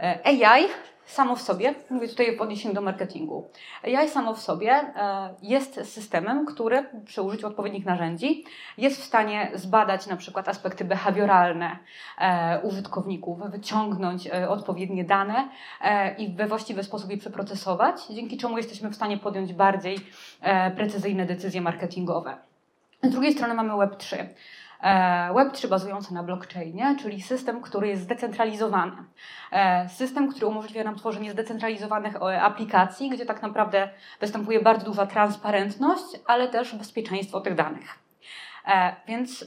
E, 0.00 0.26
AI 0.26 0.64
samo 1.06 1.36
w 1.36 1.42
sobie, 1.42 1.74
mówię 1.90 2.08
tutaj 2.08 2.36
w 2.36 2.40
odniesieniu 2.40 2.74
do 2.74 2.80
marketingu, 2.80 3.50
AI 3.82 4.08
samo 4.08 4.34
w 4.34 4.40
sobie 4.40 4.72
e, 4.72 5.34
jest 5.42 5.74
systemem, 5.92 6.46
który 6.46 6.86
przy 7.04 7.22
użyciu 7.22 7.46
odpowiednich 7.46 7.84
narzędzi 7.84 8.44
jest 8.78 9.00
w 9.00 9.04
stanie 9.04 9.50
zbadać 9.54 10.06
na 10.06 10.16
przykład 10.16 10.48
aspekty 10.48 10.84
behawioralne 10.84 11.78
e, 12.18 12.60
użytkowników, 12.60 13.50
wyciągnąć 13.50 14.28
odpowiednie 14.48 15.04
dane 15.04 15.48
i 16.18 16.34
we 16.34 16.46
właściwy 16.46 16.82
sposób 16.84 17.10
je 17.10 17.18
przeprocesować, 17.18 18.06
dzięki 18.06 18.36
czemu 18.36 18.56
jesteśmy 18.56 18.90
w 18.90 18.94
stanie 18.94 19.18
podjąć 19.18 19.52
bardziej 19.52 19.98
precyzyjne 20.76 21.26
decyzje 21.26 21.60
marketingowe. 21.60 22.36
Z 23.02 23.10
drugiej 23.10 23.32
strony 23.32 23.54
mamy 23.54 23.72
Web3 23.72 24.16
E, 24.16 24.26
Web3 25.34 25.68
bazujący 25.68 26.14
na 26.14 26.22
blockchainie, 26.22 26.96
czyli 27.02 27.22
system, 27.22 27.60
który 27.60 27.88
jest 27.88 28.02
zdecentralizowany. 28.02 28.92
E, 29.52 29.88
system, 29.88 30.28
który 30.28 30.46
umożliwia 30.46 30.84
nam 30.84 30.96
tworzenie 30.96 31.32
zdecentralizowanych 31.32 32.14
aplikacji, 32.22 33.10
gdzie 33.10 33.26
tak 33.26 33.42
naprawdę 33.42 33.88
występuje 34.20 34.60
bardzo 34.60 34.84
duża 34.84 35.06
transparentność, 35.06 36.04
ale 36.26 36.48
też 36.48 36.74
bezpieczeństwo 36.74 37.40
tych 37.40 37.54
danych. 37.54 37.98
E, 38.66 38.96
więc 39.08 39.44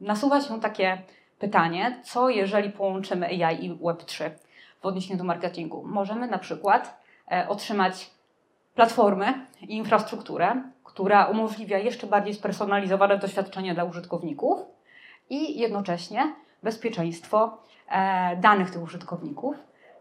nasuwa 0.00 0.40
się 0.40 0.60
takie 0.60 1.02
pytanie, 1.38 2.00
co 2.02 2.28
jeżeli 2.28 2.70
połączymy 2.70 3.26
AI 3.26 3.64
i 3.64 3.74
Web3 3.74 4.30
w 4.80 4.86
odniesieniu 4.86 5.18
do 5.18 5.24
marketingu? 5.24 5.84
Możemy 5.86 6.26
na 6.28 6.38
przykład 6.38 7.04
otrzymać 7.48 8.10
platformę 8.74 9.34
i 9.60 9.76
infrastrukturę, 9.76 10.62
która 10.84 11.26
umożliwia 11.26 11.78
jeszcze 11.78 12.06
bardziej 12.06 12.34
spersonalizowane 12.34 13.18
doświadczenie 13.18 13.74
dla 13.74 13.84
użytkowników 13.84 14.73
i 15.30 15.58
jednocześnie 15.58 16.34
bezpieczeństwo 16.62 17.58
e, 17.88 18.36
danych 18.36 18.70
tych 18.70 18.82
użytkowników, 18.82 19.56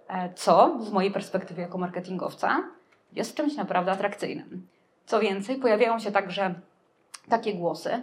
e, 0.08 0.34
co 0.34 0.78
z 0.80 0.92
mojej 0.92 1.12
perspektywy 1.12 1.62
jako 1.62 1.78
marketingowca 1.78 2.64
jest 3.14 3.36
czymś 3.36 3.56
naprawdę 3.56 3.92
atrakcyjnym. 3.92 4.68
Co 5.06 5.20
więcej, 5.20 5.56
pojawiają 5.56 6.00
się 6.00 6.12
także 6.12 6.54
takie 7.30 7.54
głosy, 7.54 8.02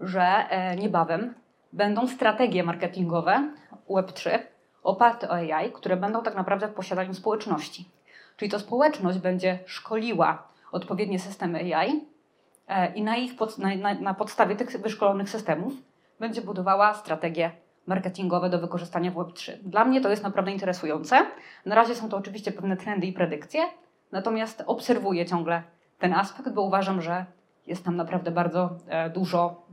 że 0.00 0.22
e, 0.22 0.76
niebawem 0.76 1.34
będą 1.72 2.08
strategie 2.08 2.62
marketingowe 2.62 3.52
Web3 3.88 4.38
oparte 4.82 5.28
o 5.28 5.32
AI, 5.32 5.72
które 5.72 5.96
będą 5.96 6.22
tak 6.22 6.34
naprawdę 6.34 6.68
w 6.68 6.74
posiadaniu 6.74 7.14
społeczności. 7.14 7.88
Czyli 8.36 8.50
to 8.50 8.58
społeczność 8.58 9.18
będzie 9.18 9.58
szkoliła 9.66 10.48
odpowiednie 10.72 11.18
systemy 11.18 11.58
AI 11.58 12.06
i 12.94 13.02
na, 13.02 13.16
ich 13.16 13.32
na, 13.58 13.94
na 13.94 14.14
podstawie 14.14 14.56
tych 14.56 14.80
wyszkolonych 14.80 15.30
systemów 15.30 15.72
będzie 16.20 16.42
budowała 16.42 16.94
strategie 16.94 17.50
marketingowe 17.86 18.50
do 18.50 18.58
wykorzystania 18.58 19.10
w 19.10 19.14
Web3. 19.14 19.52
Dla 19.62 19.84
mnie 19.84 20.00
to 20.00 20.10
jest 20.10 20.22
naprawdę 20.22 20.52
interesujące. 20.52 21.26
Na 21.66 21.74
razie 21.74 21.94
są 21.94 22.08
to 22.08 22.16
oczywiście 22.16 22.52
pewne 22.52 22.76
trendy 22.76 23.06
i 23.06 23.12
predykcje, 23.12 23.62
natomiast 24.12 24.62
obserwuję 24.66 25.26
ciągle 25.26 25.62
ten 25.98 26.12
aspekt, 26.12 26.50
bo 26.50 26.62
uważam, 26.62 27.02
że 27.02 27.26
jest 27.66 27.84
tam 27.84 27.96
naprawdę 27.96 28.30
bardzo 28.30 28.70
e, 28.86 29.10
dużo 29.10 29.66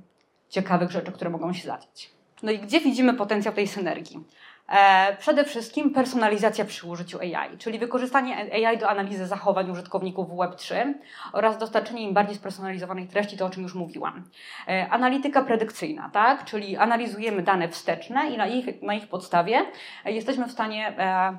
ciekawych 0.50 0.92
rzeczy, 0.92 1.12
które 1.12 1.30
mogą 1.30 1.54
się 1.54 1.68
zadziać. 1.68 2.17
No 2.44 2.52
i 2.52 2.60
gdzie 2.60 2.82
widzimy 2.82 3.14
potencjał 3.14 3.54
tej 3.54 3.68
synergii? 3.68 4.24
E, 4.70 5.16
przede 5.20 5.46
wszystkim 5.46 5.94
personalizacja 5.94 6.66
przy 6.66 6.88
użyciu 6.88 7.20
AI, 7.20 7.58
czyli 7.58 7.80
wykorzystanie 7.80 8.68
AI 8.68 8.78
do 8.78 8.90
analizy 8.90 9.28
zachowań 9.28 9.72
użytkowników 9.72 10.30
Web3 10.30 10.94
oraz 11.34 11.58
dostarczenie 11.58 12.02
im 12.02 12.14
bardziej 12.14 12.36
spersonalizowanej 12.36 13.08
treści, 13.08 13.38
to 13.38 13.46
o 13.46 13.50
czym 13.50 13.64
już 13.64 13.76
mówiłam. 13.76 14.24
E, 14.68 14.90
analityka 14.90 15.42
predykcyjna, 15.42 16.10
tak? 16.10 16.46
czyli 16.46 16.78
analizujemy 16.78 17.42
dane 17.42 17.70
wsteczne 17.70 18.30
i 18.30 18.38
na 18.38 18.48
ich, 18.48 18.82
na 18.82 18.94
ich 18.94 19.08
podstawie 19.08 19.66
jesteśmy 20.06 20.48
w 20.48 20.52
stanie 20.52 20.88
e, 20.98 21.38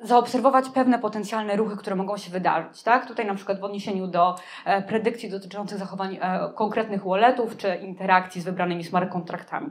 zaobserwować 0.00 0.68
pewne 0.68 0.98
potencjalne 0.98 1.56
ruchy, 1.56 1.76
które 1.76 1.96
mogą 1.96 2.16
się 2.16 2.30
wydarzyć. 2.30 2.82
Tak? 2.82 3.06
Tutaj 3.06 3.26
na 3.26 3.34
przykład 3.34 3.60
w 3.60 3.64
odniesieniu 3.64 4.06
do 4.06 4.36
e, 4.64 4.82
predykcji 4.82 5.30
dotyczących 5.30 5.78
zachowań 5.78 6.18
e, 6.20 6.50
konkretnych 6.54 7.04
walletów 7.04 7.56
czy 7.56 7.74
interakcji 7.74 8.40
z 8.40 8.44
wybranymi 8.44 8.84
smart 8.84 9.12
kontraktami. 9.12 9.70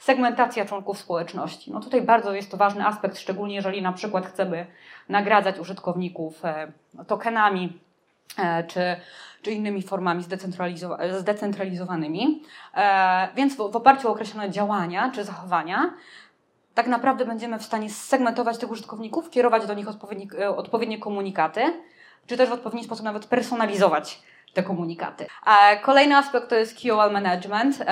Segmentacja 0.00 0.64
członków 0.64 0.98
społeczności. 0.98 1.72
No 1.72 1.80
tutaj 1.80 2.02
bardzo 2.02 2.32
jest 2.32 2.50
to 2.50 2.56
ważny 2.56 2.86
aspekt, 2.86 3.18
szczególnie 3.18 3.54
jeżeli 3.54 3.82
na 3.82 3.92
przykład 3.92 4.26
chcemy 4.26 4.66
nagradzać 5.08 5.58
użytkowników 5.58 6.44
e, 6.44 6.72
tokenami 7.06 7.78
czy, 8.68 8.96
czy 9.42 9.50
innymi 9.50 9.82
formami 9.82 10.24
zdecentralizowanymi. 11.18 12.42
Więc 13.36 13.54
w, 13.54 13.56
w 13.56 13.76
oparciu 13.76 14.08
o 14.08 14.10
określone 14.10 14.50
działania 14.50 15.10
czy 15.14 15.24
zachowania 15.24 15.92
tak 16.78 16.86
naprawdę 16.86 17.24
będziemy 17.24 17.58
w 17.58 17.62
stanie 17.62 17.90
segmentować 17.90 18.58
tych 18.58 18.70
użytkowników, 18.70 19.30
kierować 19.30 19.66
do 19.66 19.74
nich 19.74 19.88
odpowiednie, 19.88 20.48
odpowiednie 20.48 20.98
komunikaty, 20.98 21.60
czy 22.26 22.36
też 22.36 22.48
w 22.48 22.52
odpowiedni 22.52 22.84
sposób 22.84 23.04
nawet 23.04 23.26
personalizować 23.26 24.22
te 24.54 24.62
komunikaty. 24.62 25.26
Kolejny 25.82 26.16
aspekt 26.16 26.48
to 26.48 26.54
jest 26.54 26.82
QOL 26.82 27.12
management. 27.12 27.84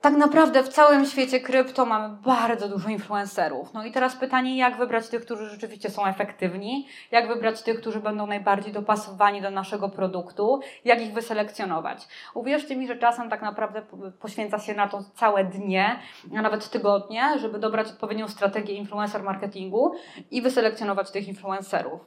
Tak 0.00 0.16
naprawdę 0.16 0.62
w 0.62 0.68
całym 0.68 1.06
świecie 1.06 1.40
krypto 1.40 1.86
mamy 1.86 2.16
bardzo 2.24 2.68
dużo 2.68 2.88
influencerów. 2.88 3.74
No 3.74 3.84
i 3.84 3.92
teraz 3.92 4.16
pytanie, 4.16 4.58
jak 4.58 4.76
wybrać 4.76 5.08
tych, 5.08 5.24
którzy 5.24 5.50
rzeczywiście 5.50 5.90
są 5.90 6.06
efektywni, 6.06 6.86
jak 7.10 7.28
wybrać 7.28 7.62
tych, 7.62 7.80
którzy 7.80 8.00
będą 8.00 8.26
najbardziej 8.26 8.72
dopasowani 8.72 9.42
do 9.42 9.50
naszego 9.50 9.88
produktu, 9.88 10.60
jak 10.84 11.02
ich 11.02 11.12
wyselekcjonować. 11.12 12.08
Uwierzcie 12.34 12.76
mi, 12.76 12.86
że 12.86 12.96
czasem 12.96 13.30
tak 13.30 13.42
naprawdę 13.42 13.82
poświęca 14.20 14.58
się 14.58 14.74
na 14.74 14.88
to 14.88 15.02
całe 15.14 15.44
dnie, 15.44 15.98
a 16.38 16.42
nawet 16.42 16.70
tygodnie, 16.70 17.38
żeby 17.38 17.58
dobrać 17.58 17.88
odpowiednią 17.88 18.28
strategię 18.28 18.74
influencer 18.74 19.22
marketingu 19.22 19.94
i 20.30 20.42
wyselekcjonować 20.42 21.10
tych 21.10 21.28
influencerów. 21.28 22.00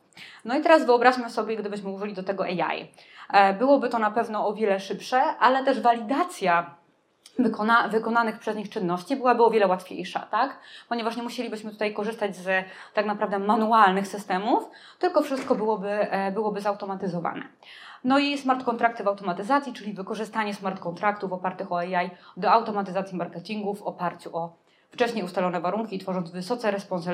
No 0.45 0.57
i 0.57 0.61
teraz 0.61 0.85
wyobraźmy 0.85 1.29
sobie, 1.29 1.57
gdybyśmy 1.57 1.89
użyli 1.89 2.13
do 2.13 2.23
tego 2.23 2.43
AI. 2.43 2.91
E, 3.33 3.53
byłoby 3.53 3.89
to 3.89 3.99
na 3.99 4.11
pewno 4.11 4.47
o 4.47 4.53
wiele 4.53 4.79
szybsze, 4.79 5.21
ale 5.21 5.63
też 5.63 5.81
walidacja 5.81 6.80
wykona, 7.39 7.87
wykonanych 7.87 8.39
przez 8.39 8.55
nich 8.55 8.69
czynności 8.69 9.15
byłaby 9.15 9.43
o 9.43 9.49
wiele 9.49 9.67
łatwiejsza, 9.67 10.19
tak? 10.19 10.59
Ponieważ 10.89 11.17
nie 11.17 11.23
musielibyśmy 11.23 11.71
tutaj 11.71 11.93
korzystać 11.93 12.35
z 12.35 12.65
tak 12.93 13.05
naprawdę 13.05 13.39
manualnych 13.39 14.07
systemów, 14.07 14.69
tylko 14.99 15.21
wszystko 15.21 15.55
byłoby, 15.55 15.89
e, 15.89 16.31
byłoby 16.31 16.61
zautomatyzowane. 16.61 17.43
No 18.03 18.19
i 18.19 18.37
smart 18.37 18.63
kontrakty 18.63 19.03
w 19.03 19.07
automatyzacji, 19.07 19.73
czyli 19.73 19.93
wykorzystanie 19.93 20.53
smart 20.53 20.79
kontraktów 20.79 21.33
opartych 21.33 21.71
o 21.71 21.79
AI 21.79 22.09
do 22.37 22.51
automatyzacji 22.51 23.17
marketingu 23.17 23.75
w 23.75 23.81
oparciu 23.81 24.37
o 24.37 24.55
wcześniej 24.91 25.23
ustalone 25.23 25.61
warunki, 25.61 25.99
tworząc 25.99 26.31
wysoce 26.31 26.71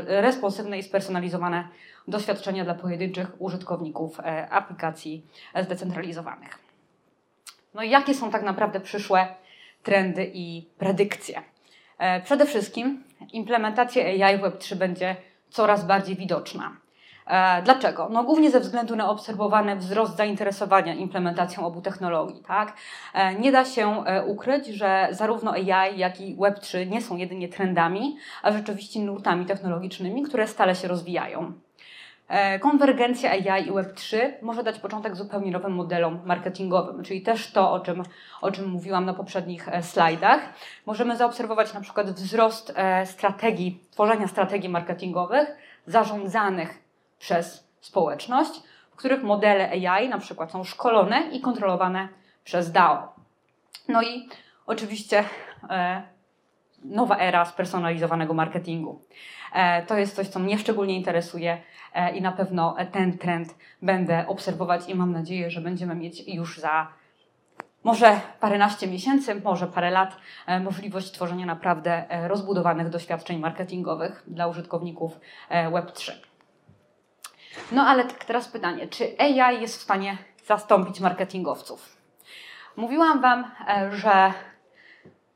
responsywne 0.07 0.77
i 0.77 0.83
spersonalizowane 0.83 1.67
doświadczenia 2.07 2.63
dla 2.63 2.75
pojedynczych 2.75 3.41
użytkowników 3.41 4.19
e, 4.19 4.49
aplikacji 4.49 5.25
zdecentralizowanych. 5.63 6.59
No 7.73 7.83
i 7.83 7.89
jakie 7.89 8.13
są 8.13 8.31
tak 8.31 8.43
naprawdę 8.43 8.79
przyszłe 8.79 9.27
trendy 9.87 10.31
i 10.33 10.69
predykcje. 10.77 11.41
E, 11.97 12.21
przede 12.21 12.45
wszystkim 12.45 13.03
implementacja 13.33 14.03
AI 14.05 14.37
w 14.37 14.41
Web3 14.41 14.75
będzie 14.75 15.15
coraz 15.49 15.85
bardziej 15.85 16.15
widoczna. 16.15 16.77
E, 17.27 17.61
dlaczego? 17.61 18.09
No 18.11 18.23
głównie 18.23 18.51
ze 18.51 18.59
względu 18.59 18.95
na 18.95 19.09
obserwowany 19.09 19.75
wzrost 19.75 20.17
zainteresowania 20.17 20.93
implementacją 20.93 21.65
obu 21.65 21.81
technologii. 21.81 22.43
Tak? 22.47 22.73
E, 23.13 23.35
nie 23.35 23.51
da 23.51 23.65
się 23.65 24.03
ukryć, 24.25 24.67
że 24.67 25.07
zarówno 25.11 25.51
AI, 25.51 25.99
jak 25.99 26.21
i 26.21 26.35
Web3 26.35 26.87
nie 26.87 27.01
są 27.01 27.17
jedynie 27.17 27.49
trendami, 27.49 28.17
a 28.43 28.51
rzeczywiście 28.51 28.99
nurtami 28.99 29.45
technologicznymi, 29.45 30.23
które 30.23 30.47
stale 30.47 30.75
się 30.75 30.87
rozwijają. 30.87 31.53
E, 32.27 32.59
konwergencja 32.59 33.31
AI 33.31 33.67
i 33.67 33.71
Web3 33.71 34.17
może 34.41 34.63
dać 34.63 34.79
początek 34.79 35.15
zupełnie 35.15 35.51
nowym 35.51 35.71
modelom 35.71 36.19
marketingowym, 36.25 37.03
czyli 37.03 37.21
też 37.21 37.51
to, 37.51 37.71
o 37.71 37.79
czym, 37.79 38.03
o 38.41 38.51
czym 38.51 38.69
mówiłam 38.69 39.05
na 39.05 39.13
poprzednich 39.13 39.69
e, 39.69 39.83
slajdach. 39.83 40.39
Możemy 40.85 41.17
zaobserwować 41.17 41.73
na 41.73 41.81
przykład 41.81 42.11
wzrost 42.11 42.73
e, 42.75 43.05
strategii, 43.05 43.83
tworzenia 43.91 44.27
strategii 44.27 44.69
marketingowych 44.69 45.57
zarządzanych 45.85 46.81
przez 47.19 47.67
społeczność, 47.81 48.61
w 48.91 48.95
których 48.95 49.23
modele 49.23 49.69
AI 49.69 50.09
na 50.09 50.17
przykład 50.17 50.51
są 50.51 50.63
szkolone 50.63 51.29
i 51.31 51.41
kontrolowane 51.41 52.07
przez 52.43 52.71
DAO. 52.71 53.13
No 53.87 54.01
i 54.03 54.29
oczywiście 54.65 55.23
nowa 56.83 57.17
era 57.17 57.45
spersonalizowanego 57.45 58.33
marketingu. 58.33 59.01
To 59.87 59.97
jest 59.97 60.15
coś, 60.15 60.27
co 60.27 60.39
mnie 60.39 60.57
szczególnie 60.57 60.95
interesuje 60.95 61.61
E, 61.97 62.15
i 62.15 62.21
na 62.21 62.31
pewno 62.31 62.75
ten 62.91 63.17
trend 63.17 63.55
będę 63.81 64.27
obserwować 64.27 64.89
i 64.89 64.95
mam 64.95 65.11
nadzieję, 65.11 65.51
że 65.51 65.61
będziemy 65.61 65.95
mieć 65.95 66.27
już 66.27 66.59
za 66.59 66.87
może 67.83 68.19
paręnaście 68.39 68.87
miesięcy, 68.87 69.41
może 69.43 69.67
parę 69.67 69.91
lat 69.91 70.17
e, 70.45 70.59
możliwość 70.59 71.11
tworzenia 71.11 71.45
naprawdę 71.45 72.09
e, 72.09 72.27
rozbudowanych 72.27 72.89
doświadczeń 72.89 73.39
marketingowych 73.39 74.23
dla 74.27 74.47
użytkowników 74.47 75.19
Web3. 75.49 76.11
No 77.71 77.81
ale 77.81 78.05
tak 78.05 78.25
teraz 78.25 78.47
pytanie, 78.47 78.87
czy 78.87 79.15
AI 79.19 79.61
jest 79.61 79.77
w 79.77 79.81
stanie 79.81 80.17
zastąpić 80.45 80.99
marketingowców? 80.99 81.97
Mówiłam 82.75 83.21
Wam, 83.21 83.51
że 83.91 84.33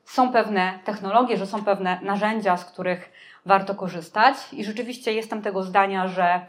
są 0.05 0.31
pewne 0.31 0.79
technologie, 0.85 1.37
że 1.37 1.45
są 1.45 1.63
pewne 1.63 1.99
narzędzia, 2.01 2.57
z 2.57 2.65
których 2.65 3.11
warto 3.45 3.75
korzystać. 3.75 4.35
I 4.53 4.63
rzeczywiście 4.63 5.13
jestem 5.13 5.41
tego 5.41 5.63
zdania, 5.63 6.07
że 6.07 6.45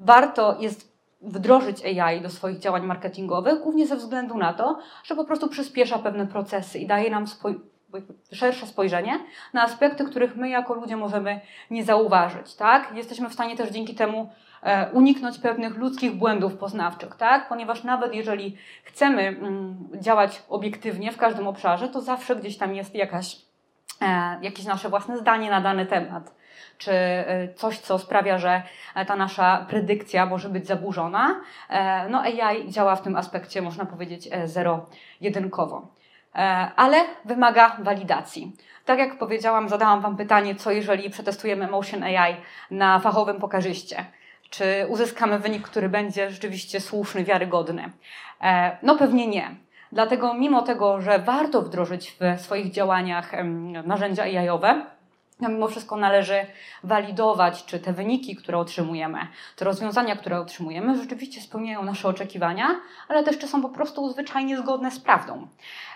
warto 0.00 0.56
jest 0.60 0.96
wdrożyć 1.22 1.84
AI 1.84 2.20
do 2.20 2.30
swoich 2.30 2.58
działań 2.58 2.86
marketingowych, 2.86 3.62
głównie 3.62 3.86
ze 3.86 3.96
względu 3.96 4.38
na 4.38 4.52
to, 4.52 4.78
że 5.04 5.16
po 5.16 5.24
prostu 5.24 5.48
przyspiesza 5.48 5.98
pewne 5.98 6.26
procesy 6.26 6.78
i 6.78 6.86
daje 6.86 7.10
nam 7.10 7.24
szersze 8.32 8.66
spojrzenie 8.66 9.18
na 9.52 9.62
aspekty, 9.62 10.04
których 10.04 10.36
my 10.36 10.48
jako 10.48 10.74
ludzie 10.74 10.96
możemy 10.96 11.40
nie 11.70 11.84
zauważyć. 11.84 12.54
Tak? 12.54 12.92
Jesteśmy 12.94 13.28
w 13.28 13.32
stanie 13.32 13.56
też 13.56 13.70
dzięki 13.70 13.94
temu 13.94 14.30
uniknąć 14.92 15.38
pewnych 15.38 15.76
ludzkich 15.76 16.14
błędów 16.14 16.56
poznawczych, 16.56 17.14
tak? 17.14 17.48
ponieważ 17.48 17.84
nawet 17.84 18.14
jeżeli 18.14 18.56
chcemy 18.84 19.22
mm, 19.22 19.88
działać 19.94 20.42
obiektywnie 20.48 21.12
w 21.12 21.16
każdym 21.16 21.46
obszarze, 21.46 21.88
to 21.88 22.00
zawsze 22.00 22.36
gdzieś 22.36 22.58
tam 22.58 22.74
jest 22.74 22.94
jakaś, 22.94 23.36
e, 24.02 24.38
jakieś 24.42 24.64
nasze 24.64 24.88
własne 24.88 25.18
zdanie 25.18 25.50
na 25.50 25.60
dany 25.60 25.86
temat 25.86 26.36
czy 26.78 26.92
e, 26.92 27.54
coś, 27.54 27.78
co 27.78 27.98
sprawia, 27.98 28.38
że 28.38 28.62
ta 29.06 29.16
nasza 29.16 29.66
predykcja 29.68 30.26
może 30.26 30.48
być 30.48 30.66
zaburzona. 30.66 31.40
No 32.10 32.20
AI 32.20 32.70
działa 32.70 32.96
w 32.96 33.02
tym 33.02 33.16
aspekcie, 33.16 33.62
można 33.62 33.86
powiedzieć, 33.86 34.28
zero-jedynkowo. 34.44 35.88
E, 36.36 36.70
ale 36.76 37.04
wymaga 37.24 37.76
walidacji. 37.78 38.52
Tak 38.84 38.98
jak 38.98 39.18
powiedziałam, 39.18 39.68
zadałam 39.68 40.00
Wam 40.00 40.16
pytanie, 40.16 40.54
co 40.54 40.70
jeżeli 40.70 41.10
przetestujemy 41.10 41.66
Motion 41.66 42.02
AI 42.02 42.36
na 42.70 42.98
fachowym 42.98 43.40
pokarzyście? 43.40 44.04
Czy 44.50 44.86
uzyskamy 44.88 45.38
wynik, 45.38 45.62
który 45.62 45.88
będzie 45.88 46.30
rzeczywiście 46.30 46.80
słuszny, 46.80 47.24
wiarygodny? 47.24 47.92
E, 48.42 48.76
no 48.82 48.96
pewnie 48.96 49.26
nie. 49.26 49.56
Dlatego 49.92 50.34
mimo 50.34 50.62
tego, 50.62 51.00
że 51.00 51.18
warto 51.18 51.62
wdrożyć 51.62 52.16
w 52.20 52.40
swoich 52.40 52.72
działaniach 52.72 53.32
narzędzia 53.84 54.22
AI-owe, 54.22 54.86
no 55.40 55.48
mimo 55.48 55.68
wszystko 55.68 55.96
należy 55.96 56.46
walidować, 56.84 57.64
czy 57.64 57.80
te 57.80 57.92
wyniki, 57.92 58.36
które 58.36 58.58
otrzymujemy, 58.58 59.18
te 59.56 59.64
rozwiązania, 59.64 60.16
które 60.16 60.40
otrzymujemy, 60.40 60.98
rzeczywiście 60.98 61.40
spełniają 61.40 61.84
nasze 61.84 62.08
oczekiwania, 62.08 62.66
ale 63.08 63.24
też 63.24 63.38
czy 63.38 63.48
są 63.48 63.62
po 63.62 63.68
prostu 63.68 64.10
zwyczajnie 64.10 64.58
zgodne 64.58 64.90
z 64.90 65.00
prawdą. 65.00 65.48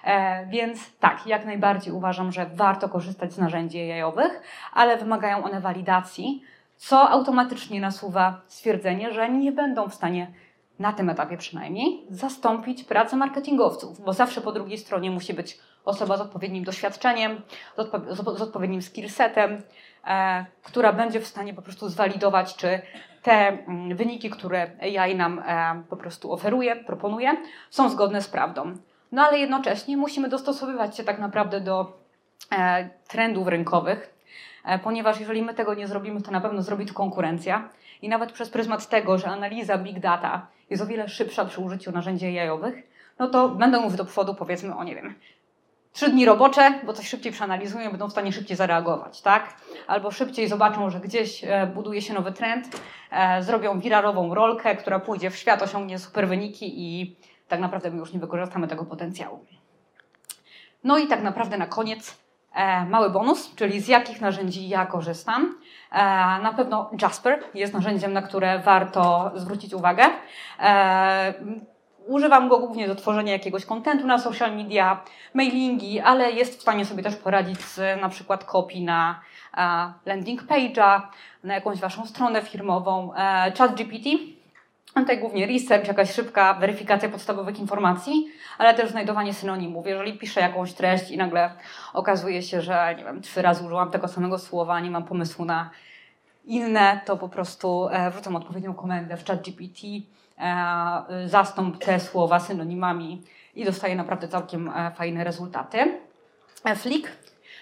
E, 0.04 0.46
więc 0.46 0.96
tak, 0.96 1.26
jak 1.26 1.44
najbardziej 1.44 1.92
uważam, 1.92 2.32
że 2.32 2.46
warto 2.54 2.88
korzystać 2.88 3.32
z 3.32 3.38
narzędzi 3.38 3.86
jajowych, 3.88 4.42
ale 4.72 4.96
wymagają 4.96 5.44
one 5.44 5.60
walidacji, 5.60 6.42
co 6.80 7.10
automatycznie 7.10 7.80
nasuwa 7.80 8.40
stwierdzenie, 8.46 9.12
że 9.12 9.30
nie 9.30 9.52
będą 9.52 9.88
w 9.88 9.94
stanie 9.94 10.32
na 10.78 10.92
tym 10.92 11.10
etapie 11.10 11.36
przynajmniej, 11.36 12.06
zastąpić 12.10 12.84
pracę 12.84 13.16
marketingowców, 13.16 14.04
bo 14.04 14.12
zawsze 14.12 14.40
po 14.40 14.52
drugiej 14.52 14.78
stronie 14.78 15.10
musi 15.10 15.34
być 15.34 15.58
osoba 15.84 16.16
z 16.16 16.20
odpowiednim 16.20 16.64
doświadczeniem, 16.64 17.42
z, 17.76 17.78
odpo 17.78 18.00
z 18.36 18.42
odpowiednim 18.42 18.82
skillsetem, 18.82 19.62
e, 20.06 20.46
która 20.62 20.92
będzie 20.92 21.20
w 21.20 21.26
stanie 21.26 21.54
po 21.54 21.62
prostu 21.62 21.88
zwalidować, 21.88 22.56
czy 22.56 22.80
te 23.22 23.32
mm, 23.32 23.96
wyniki, 23.96 24.30
które 24.30 24.70
AI 24.80 25.16
nam 25.16 25.38
e, 25.38 25.82
po 25.90 25.96
prostu 25.96 26.32
oferuje, 26.32 26.76
proponuje, 26.76 27.36
są 27.70 27.88
zgodne 27.88 28.22
z 28.22 28.28
prawdą. 28.28 28.74
No 29.12 29.22
ale 29.22 29.38
jednocześnie 29.38 29.96
musimy 29.96 30.28
dostosowywać 30.28 30.96
się 30.96 31.04
tak 31.04 31.18
naprawdę 31.18 31.60
do 31.60 31.98
e, 32.52 32.90
trendów 33.08 33.48
rynkowych, 33.48 34.19
ponieważ 34.82 35.20
jeżeli 35.20 35.42
my 35.42 35.54
tego 35.54 35.74
nie 35.74 35.86
zrobimy, 35.86 36.22
to 36.22 36.30
na 36.30 36.40
pewno 36.40 36.62
zrobi 36.62 36.86
to 36.86 36.94
konkurencja. 36.94 37.68
I 38.02 38.08
nawet 38.08 38.32
przez 38.32 38.50
pryzmat 38.50 38.88
tego, 38.88 39.18
że 39.18 39.26
analiza 39.26 39.78
big 39.78 40.00
data 40.00 40.46
jest 40.70 40.82
o 40.82 40.86
wiele 40.86 41.08
szybsza 41.08 41.44
przy 41.44 41.60
użyciu 41.60 41.92
narzędzi 41.92 42.34
jajowych, 42.34 42.74
no 43.18 43.28
to 43.28 43.48
będą 43.48 43.84
już 43.84 43.94
do 43.94 44.04
przodu 44.04 44.34
powiedzmy 44.34 44.76
o, 44.76 44.84
nie 44.84 44.94
wiem, 44.94 45.14
trzy 45.92 46.10
dni 46.10 46.24
robocze, 46.24 46.80
bo 46.86 46.92
coś 46.92 47.08
szybciej 47.08 47.32
przeanalizują, 47.32 47.90
będą 47.90 48.08
w 48.08 48.12
stanie 48.12 48.32
szybciej 48.32 48.56
zareagować, 48.56 49.20
tak? 49.22 49.56
Albo 49.86 50.10
szybciej 50.10 50.48
zobaczą, 50.48 50.90
że 50.90 51.00
gdzieś 51.00 51.44
e, 51.44 51.66
buduje 51.74 52.02
się 52.02 52.14
nowy 52.14 52.32
trend, 52.32 52.80
e, 53.10 53.42
zrobią 53.42 53.80
wirarową 53.80 54.34
rolkę, 54.34 54.76
która 54.76 55.00
pójdzie 55.00 55.30
w 55.30 55.36
świat, 55.36 55.62
osiągnie 55.62 55.98
super 55.98 56.28
wyniki 56.28 56.72
i 56.76 57.16
tak 57.48 57.60
naprawdę 57.60 57.90
my 57.90 57.96
już 57.96 58.12
nie 58.12 58.20
wykorzystamy 58.20 58.68
tego 58.68 58.84
potencjału. 58.84 59.44
No 60.84 60.98
i 60.98 61.06
tak 61.06 61.22
naprawdę 61.22 61.58
na 61.58 61.66
koniec 61.66 62.10
e, 62.10 62.14
mały 62.88 63.10
bonus, 63.10 63.54
czyli 63.54 63.80
z 63.80 63.88
jakich 63.88 64.20
narzędzi 64.20 64.68
ja 64.68 64.86
korzystam. 64.86 65.54
Na 66.42 66.52
pewno 66.56 66.90
Jasper 67.02 67.44
jest 67.54 67.74
narzędziem, 67.74 68.12
na 68.12 68.22
które 68.22 68.58
warto 68.58 69.30
zwrócić 69.34 69.74
uwagę. 69.74 70.04
Używam 72.06 72.48
go 72.48 72.58
głównie 72.58 72.88
do 72.88 72.94
tworzenia 72.94 73.32
jakiegoś 73.32 73.64
kontentu 73.64 74.06
na 74.06 74.18
social 74.18 74.56
media, 74.56 75.00
mailingi, 75.34 76.00
ale 76.00 76.32
jest 76.32 76.58
w 76.58 76.62
stanie 76.62 76.84
sobie 76.84 77.02
też 77.02 77.16
poradzić 77.16 77.60
z 77.60 78.00
na 78.00 78.08
przykład 78.08 78.44
kopii 78.44 78.84
na 78.84 79.20
landing 80.06 80.42
page'a, 80.42 81.00
na 81.44 81.54
jakąś 81.54 81.80
waszą 81.80 82.06
stronę 82.06 82.42
firmową. 82.42 83.14
E, 83.14 83.52
ChatGPT, 83.58 84.06
tutaj 84.94 85.18
głównie 85.18 85.46
research, 85.46 85.88
jakaś 85.88 86.12
szybka 86.12 86.54
weryfikacja 86.54 87.08
podstawowych 87.08 87.58
informacji, 87.58 88.26
ale 88.58 88.74
też 88.74 88.90
znajdowanie 88.90 89.34
synonimów. 89.34 89.86
Jeżeli 89.86 90.18
piszę 90.18 90.40
jakąś 90.40 90.72
treść 90.72 91.10
i 91.10 91.16
nagle 91.16 91.50
okazuje 91.92 92.42
się, 92.42 92.60
że 92.60 92.94
nie 92.98 93.04
wiem, 93.04 93.22
trzy 93.22 93.42
razy 93.42 93.64
użyłam 93.64 93.90
tego 93.90 94.08
samego 94.08 94.38
słowa, 94.38 94.80
nie 94.80 94.90
mam 94.90 95.04
pomysłu 95.04 95.44
na 95.44 95.70
inne, 96.44 97.00
to 97.04 97.16
po 97.16 97.28
prostu 97.28 97.88
e, 97.88 98.10
wrzucam 98.10 98.36
odpowiednią 98.36 98.74
komendę 98.74 99.16
w 99.16 99.26
ChatGPT 99.26 99.80
E, 100.40 101.28
zastąp 101.28 101.84
te 101.84 102.00
słowa 102.00 102.40
synonimami 102.40 103.22
i 103.54 103.64
dostaje 103.64 103.96
naprawdę 103.96 104.28
całkiem 104.28 104.68
e, 104.68 104.90
fajne 104.90 105.24
rezultaty. 105.24 106.00
Flick, 106.76 107.08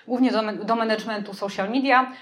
głównie 0.08 0.32
do, 0.32 0.42
do 0.64 0.76
managementu 0.76 1.34
social 1.34 1.70
media, 1.70 2.12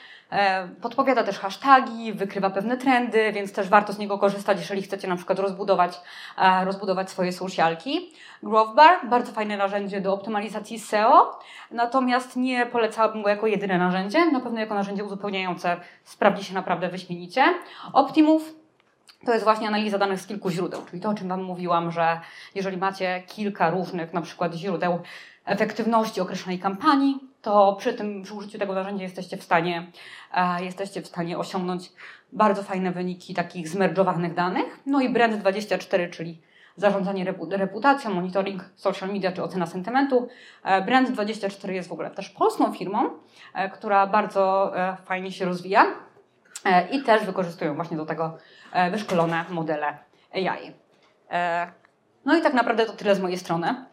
Podpowiada 0.82 1.24
też 1.24 1.38
hasztagi, 1.38 2.12
wykrywa 2.12 2.50
pewne 2.50 2.76
trendy, 2.76 3.32
więc 3.32 3.52
też 3.52 3.68
warto 3.68 3.92
z 3.92 3.98
niego 3.98 4.18
korzystać, 4.18 4.58
jeżeli 4.58 4.82
chcecie 4.82 5.08
na 5.08 5.16
przykład 5.16 5.38
rozbudować, 5.38 6.00
rozbudować 6.64 7.10
swoje 7.10 7.32
socialki. 7.32 8.12
Growthbar, 8.42 9.08
bardzo 9.08 9.32
fajne 9.32 9.56
narzędzie 9.56 10.00
do 10.00 10.14
optymalizacji 10.14 10.78
SEO, 10.78 11.38
natomiast 11.70 12.36
nie 12.36 12.66
polecałabym 12.66 13.22
go 13.22 13.28
jako 13.28 13.46
jedyne 13.46 13.78
narzędzie, 13.78 14.30
na 14.30 14.40
pewno 14.40 14.60
jako 14.60 14.74
narzędzie 14.74 15.04
uzupełniające 15.04 15.76
sprawdzi 16.04 16.44
się 16.44 16.54
naprawdę 16.54 16.88
wyśmienicie. 16.88 17.44
Optimove, 17.92 18.44
to 19.26 19.32
jest 19.32 19.44
właśnie 19.44 19.68
analiza 19.68 19.98
danych 19.98 20.20
z 20.20 20.26
kilku 20.26 20.50
źródeł, 20.50 20.82
czyli 20.90 21.02
to, 21.02 21.08
o 21.08 21.14
czym 21.14 21.28
Wam 21.28 21.42
mówiłam, 21.42 21.92
że 21.92 22.20
jeżeli 22.54 22.76
macie 22.76 23.22
kilka 23.26 23.70
różnych 23.70 24.12
na 24.12 24.20
przykład 24.20 24.54
źródeł 24.54 25.00
efektywności 25.44 26.20
określonej 26.20 26.58
kampanii, 26.58 27.20
to 27.46 27.76
przy 27.78 27.94
tym, 27.94 28.22
przy 28.22 28.34
użyciu 28.34 28.58
tego 28.58 28.74
narzędzia 28.74 29.02
jesteście 29.02 29.36
w 29.36 29.42
stanie, 29.42 29.86
e, 30.34 30.64
jesteście 30.64 31.02
w 31.02 31.06
stanie 31.06 31.38
osiągnąć 31.38 31.92
bardzo 32.32 32.62
fajne 32.62 32.92
wyniki 32.92 33.34
takich 33.34 33.68
zmerdżowanych 33.68 34.34
danych. 34.34 34.80
No 34.86 35.00
i 35.00 35.10
Brand24, 35.10 36.10
czyli 36.10 36.42
zarządzanie 36.76 37.34
reputacją, 37.50 38.14
monitoring 38.14 38.64
social 38.74 39.12
media 39.12 39.32
czy 39.32 39.42
ocena 39.42 39.66
sentymentu. 39.66 40.28
E, 40.64 40.82
Brand24 40.82 41.70
jest 41.70 41.88
w 41.88 41.92
ogóle 41.92 42.10
też 42.10 42.30
polską 42.30 42.72
firmą, 42.72 43.10
e, 43.54 43.70
która 43.70 44.06
bardzo 44.06 44.72
fajnie 45.04 45.32
się 45.32 45.44
rozwija 45.44 45.86
i 46.90 47.02
też 47.02 47.24
wykorzystują 47.24 47.74
właśnie 47.74 47.96
do 47.96 48.06
tego 48.06 48.38
wyszkolone 48.90 49.44
modele 49.50 49.98
AI. 50.34 50.72
No 52.24 52.36
i 52.36 52.42
tak 52.42 52.54
naprawdę 52.54 52.86
to 52.86 52.92
tyle 52.92 53.14
z 53.14 53.20
mojej 53.20 53.38
strony. 53.38 53.86